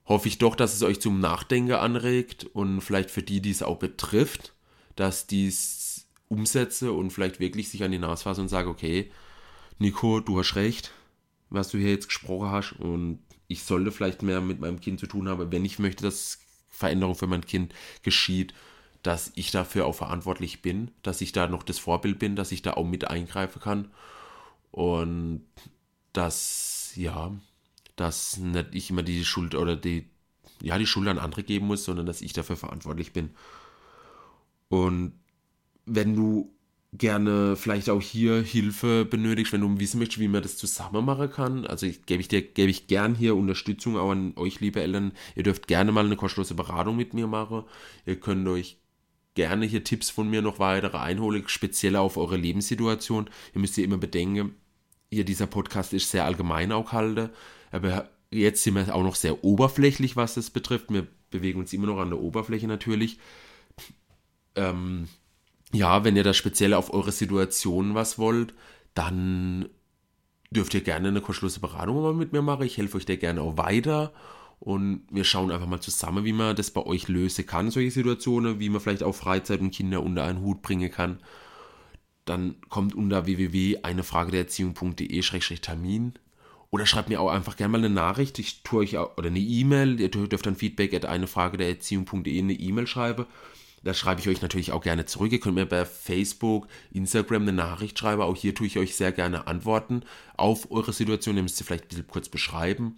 hoffe 0.07 0.29
ich 0.29 0.39
doch, 0.39 0.57
dass 0.57 0.75
es 0.75 0.83
euch 0.83 1.01
zum 1.01 1.21
Nachdenken 1.21 1.73
anregt 1.73 2.45
und 2.45 2.81
vielleicht 2.81 3.11
für 3.11 3.23
die, 3.23 3.41
die 3.41 3.51
es 3.51 3.63
auch 3.63 3.79
betrifft, 3.79 4.53
dass 4.97 5.27
dies 5.27 6.07
umsetze 6.29 6.93
und 6.93 7.11
vielleicht 7.11 7.41
wirklich 7.41 7.69
sich 7.69 7.83
an 7.83 7.93
die 7.93 7.99
Nase 7.99 8.25
fasse 8.25 8.41
und 8.41 8.49
sage, 8.49 8.69
okay, 8.69 9.11
Nico, 9.79 10.21
du 10.21 10.39
hast 10.39 10.57
recht, 10.57 10.93
was 11.51 11.69
du 11.69 11.79
hier 11.79 11.91
jetzt 11.91 12.09
gesprochen 12.09 12.51
hast 12.51 12.73
und 12.73 13.21
ich 13.47 13.63
sollte 13.63 13.93
vielleicht 13.93 14.23
mehr 14.23 14.41
mit 14.41 14.61
meinem 14.61 14.81
Kind 14.81 15.01
zu 15.01 15.07
tun 15.07 15.29
haben, 15.29 15.53
wenn 15.53 15.65
ich 15.65 15.79
möchte, 15.79 16.03
dass 16.03 16.39
Veränderung 16.69 17.15
für 17.15 17.27
mein 17.27 17.47
Kind 17.47 17.75
geschieht, 18.03 18.55
dass 19.03 19.33
ich 19.35 19.51
dafür 19.51 19.87
auch 19.87 19.95
verantwortlich 19.95 20.63
bin, 20.63 20.91
dass 21.03 21.21
ich 21.21 21.33
da 21.33 21.47
noch 21.47 21.63
das 21.63 21.79
Vorbild 21.79 22.19
bin, 22.19 22.37
dass 22.37 22.53
ich 22.53 22.63
da 22.63 22.73
auch 22.73 22.87
mit 22.87 23.07
eingreifen 23.07 23.61
kann 23.61 23.91
und 24.71 25.47
dass, 26.13 26.93
ja, 26.97 27.33
dass 27.97 28.39
nicht 28.39 28.75
ich 28.75 28.91
immer 28.91 29.03
die 29.03 29.25
Schuld 29.25 29.55
oder 29.55 29.77
die, 29.77 30.09
ja, 30.63 30.79
die 30.79 30.87
Schuld 30.87 31.07
an 31.09 31.19
andere 31.19 31.43
geben 31.43 31.67
muss, 31.67 31.85
sondern 31.85 32.07
dass 32.07 32.23
ich 32.23 32.33
dafür 32.33 32.57
verantwortlich 32.57 33.13
bin. 33.13 33.31
Und 34.69 35.13
wenn 35.85 36.17
du 36.17 36.54
gerne 36.97 37.57
vielleicht 37.57 37.91
auch 37.91 38.01
hier 38.01 38.41
Hilfe 38.41 39.05
benötigst, 39.05 39.53
wenn 39.53 39.61
du 39.61 39.81
wissen 39.81 39.99
möchtest, 39.99 40.21
wie 40.21 40.29
man 40.29 40.43
das 40.43 40.57
zusammen 40.57 41.05
machen 41.05 41.31
kann, 41.31 41.67
also 41.67 41.87
ich, 41.87 42.07
gebe 42.07 42.21
ich 42.21 42.29
dir 42.29 42.43
gebe 42.43 42.71
ich 42.71 42.87
gern 42.87 43.15
hier 43.15 43.35
Unterstützung 43.35 43.97
auch 43.97 44.11
an 44.11 44.33
euch 44.37 44.61
liebe 44.61 44.81
Eltern. 44.81 45.13
Ihr 45.35 45.43
dürft 45.43 45.67
gerne 45.67 45.91
mal 45.91 46.07
eine 46.07 46.17
kostenlose 46.17 46.55
Beratung 46.55 46.97
mit 46.97 47.13
mir 47.13 47.27
machen. 47.27 47.65
Ihr 48.07 48.21
könnt 48.21 48.47
euch 48.47 48.79
gerne 49.35 49.67
hier 49.67 49.83
Tipps 49.83 50.11
von 50.11 50.31
mir 50.31 50.41
noch 50.41 50.61
weitere 50.61 50.99
einholen, 50.99 51.43
speziell 51.47 51.97
auf 51.97 52.17
eure 52.17 52.37
Lebenssituation. 52.37 53.29
Ihr 53.55 53.61
müsst 53.61 53.77
ja 53.77 53.83
immer 53.85 53.99
bedenken, 53.99 54.55
hier 55.11 55.25
dieser 55.25 55.47
Podcast 55.47 55.93
ist 55.93 56.11
sehr 56.11 56.25
allgemein 56.25 56.71
auch 56.71 56.93
halte. 56.93 57.31
Aber 57.73 58.09
jetzt 58.31 58.63
sind 58.63 58.75
wir 58.75 58.95
auch 58.95 59.03
noch 59.03 59.17
sehr 59.17 59.43
oberflächlich, 59.43 60.15
was 60.15 60.35
das 60.35 60.51
betrifft. 60.51 60.93
Wir 60.93 61.09
bewegen 61.31 61.59
uns 61.59 61.73
immer 61.73 61.87
noch 61.87 61.99
an 61.99 62.11
der 62.11 62.21
Oberfläche 62.21 62.69
natürlich. 62.69 63.19
Ähm, 64.55 65.09
ja, 65.75 66.05
wenn 66.05 66.17
ihr 66.17 66.23
da 66.23 66.33
speziell 66.33 66.75
auf 66.75 66.93
eure 66.93 67.13
Situation 67.13 67.95
was 67.95 68.19
wollt, 68.19 68.55
dann 68.95 69.69
dürft 70.51 70.75
ihr 70.75 70.83
gerne 70.83 71.09
eine 71.09 71.21
kostenlose 71.21 71.61
Beratung 71.61 72.01
mal 72.01 72.15
mit 72.15 72.33
mir 72.33 72.43
machen. 72.43 72.65
Ich 72.65 72.79
helfe 72.79 72.97
euch 72.97 73.07
da 73.07 73.17
gerne 73.17 73.43
auch 73.43 73.57
weiter. 73.57 74.13
Und 74.61 75.03
wir 75.11 75.25
schauen 75.25 75.51
einfach 75.51 75.67
mal 75.67 75.81
zusammen, 75.81 76.25
wie 76.25 76.33
man 76.33 76.55
das 76.57 76.71
bei 76.71 76.87
euch 76.87 77.09
lösen 77.09 77.45
kann, 77.45 77.71
solche 77.71 77.91
Situationen, 77.91 78.61
wie 78.61 78.71
man 78.71 78.81
vielleicht 78.81 79.03
auch 79.03 79.15
Freizeit 79.15 79.61
und 79.61 79.73
Kinder 79.73 80.03
unter 80.03 80.25
einen 80.25 80.41
Hut 80.41 80.63
bringen 80.63 80.91
kann. 80.91 81.19
Dann 82.25 82.57
kommt 82.71 82.95
unter 82.95 83.27
www.einefragederziehung.de-termin 83.27 86.15
oder 86.71 86.87
schreibt 86.87 87.11
mir 87.11 87.21
auch 87.21 87.31
einfach 87.31 87.57
gerne 87.57 87.73
mal 87.73 87.79
eine 87.79 87.91
Nachricht. 87.91 88.39
Ich 88.39 88.63
tue 88.63 88.81
euch 88.81 88.97
auch, 88.97 89.19
oder 89.19 89.27
eine 89.27 89.41
E-Mail. 89.41 90.01
Ihr 90.01 90.11
dürft 90.11 90.47
dann 90.47 90.57
Feedback 90.57 90.95
at 90.95 91.05
eine 91.05 91.27
Frage 91.27 91.59
der 91.59 91.69
Erziehung.de 91.69 92.39
eine 92.39 92.55
E-Mail 92.55 92.87
schreiben. 92.87 93.27
Da 93.85 93.93
schreibe 93.93 94.21
ich 94.21 94.29
euch 94.29 94.41
natürlich 94.41 94.73
auch 94.73 94.83
gerne 94.83 95.05
zurück. 95.05 95.31
Ihr 95.31 95.41
könnt 95.41 95.57
mir 95.57 95.67
bei 95.67 95.85
Facebook, 95.85 96.69
Instagram 96.91 97.43
eine 97.43 97.53
Nachricht 97.53 97.99
schreiben. 97.99 98.23
Auch 98.23 98.37
hier 98.37 98.55
tue 98.55 98.67
ich 98.67 98.79
euch 98.79 98.97
sehr 98.97 99.13
gerne 99.13 99.47
antworten 99.47 100.03
auf 100.39 100.71
eure 100.71 100.95
Situation. 100.95 101.37
Ihr 101.37 101.43
müsst 101.43 101.59
sie 101.59 101.65
vielleicht 101.65 101.85
ein 101.85 101.89
bisschen 101.89 102.09
kurz 102.09 102.31
beschreiben. 102.31 102.97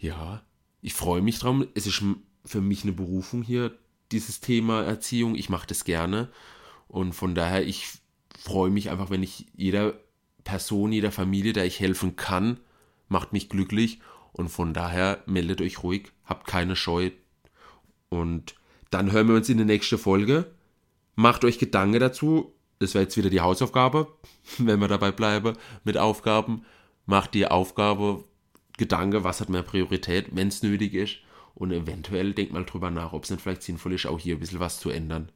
Ja, 0.00 0.42
ich 0.82 0.94
freue 0.94 1.22
mich 1.22 1.38
drauf. 1.38 1.64
Es 1.74 1.86
ist 1.86 2.02
für 2.44 2.60
mich 2.60 2.82
eine 2.82 2.92
Berufung 2.92 3.42
hier, 3.42 3.78
dieses 4.10 4.40
Thema 4.40 4.82
Erziehung. 4.82 5.36
Ich 5.36 5.50
mache 5.50 5.68
das 5.68 5.84
gerne. 5.84 6.28
Und 6.88 7.12
von 7.12 7.36
daher, 7.36 7.64
ich 7.64 7.86
freue 8.36 8.70
mich 8.70 8.90
einfach, 8.90 9.10
wenn 9.10 9.22
ich 9.22 9.46
jeder 9.54 9.94
Person, 10.42 10.90
jeder 10.90 11.12
Familie, 11.12 11.52
der 11.52 11.64
ich 11.64 11.78
helfen 11.78 12.16
kann, 12.16 12.58
macht 13.08 13.32
mich 13.32 13.48
glücklich 13.48 14.00
und 14.32 14.48
von 14.48 14.74
daher 14.74 15.22
meldet 15.26 15.60
euch 15.60 15.82
ruhig, 15.82 16.10
habt 16.24 16.46
keine 16.46 16.74
Scheu 16.74 17.10
und 18.08 18.54
dann 18.90 19.12
hören 19.12 19.28
wir 19.28 19.34
uns 19.34 19.48
in 19.48 19.58
der 19.58 19.66
nächsten 19.66 19.98
Folge. 19.98 20.46
Macht 21.14 21.44
euch 21.44 21.58
Gedanken 21.58 22.00
dazu. 22.00 22.54
Das 22.78 22.94
wäre 22.94 23.04
jetzt 23.04 23.16
wieder 23.16 23.30
die 23.30 23.40
Hausaufgabe, 23.40 24.06
wenn 24.58 24.80
wir 24.80 24.88
dabei 24.88 25.10
bleiben 25.12 25.56
mit 25.84 25.98
Aufgaben. 25.98 26.64
Macht 27.06 27.34
die 27.34 27.46
Aufgabe 27.46 28.24
Gedanke, 28.76 29.24
was 29.24 29.40
hat 29.40 29.48
mehr 29.48 29.62
Priorität, 29.62 30.28
wenn 30.32 30.48
es 30.48 30.62
nötig 30.62 30.94
ist. 30.94 31.16
Und 31.54 31.72
eventuell 31.72 32.34
denkt 32.34 32.52
mal 32.52 32.64
drüber 32.64 32.90
nach, 32.90 33.12
ob 33.12 33.24
es 33.24 33.30
nicht 33.30 33.42
vielleicht 33.42 33.64
sinnvoll 33.64 33.94
ist, 33.94 34.06
auch 34.06 34.20
hier 34.20 34.36
ein 34.36 34.40
bisschen 34.40 34.60
was 34.60 34.78
zu 34.78 34.90
ändern. 34.90 35.32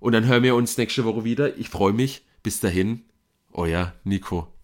Und 0.00 0.12
dann 0.12 0.26
hören 0.26 0.42
wir 0.42 0.56
uns 0.56 0.76
nächste 0.76 1.04
Woche 1.04 1.24
wieder. 1.24 1.56
Ich 1.56 1.68
freue 1.68 1.92
mich. 1.92 2.24
Bis 2.42 2.60
dahin, 2.60 3.04
euer 3.52 3.94
Nico. 4.04 4.55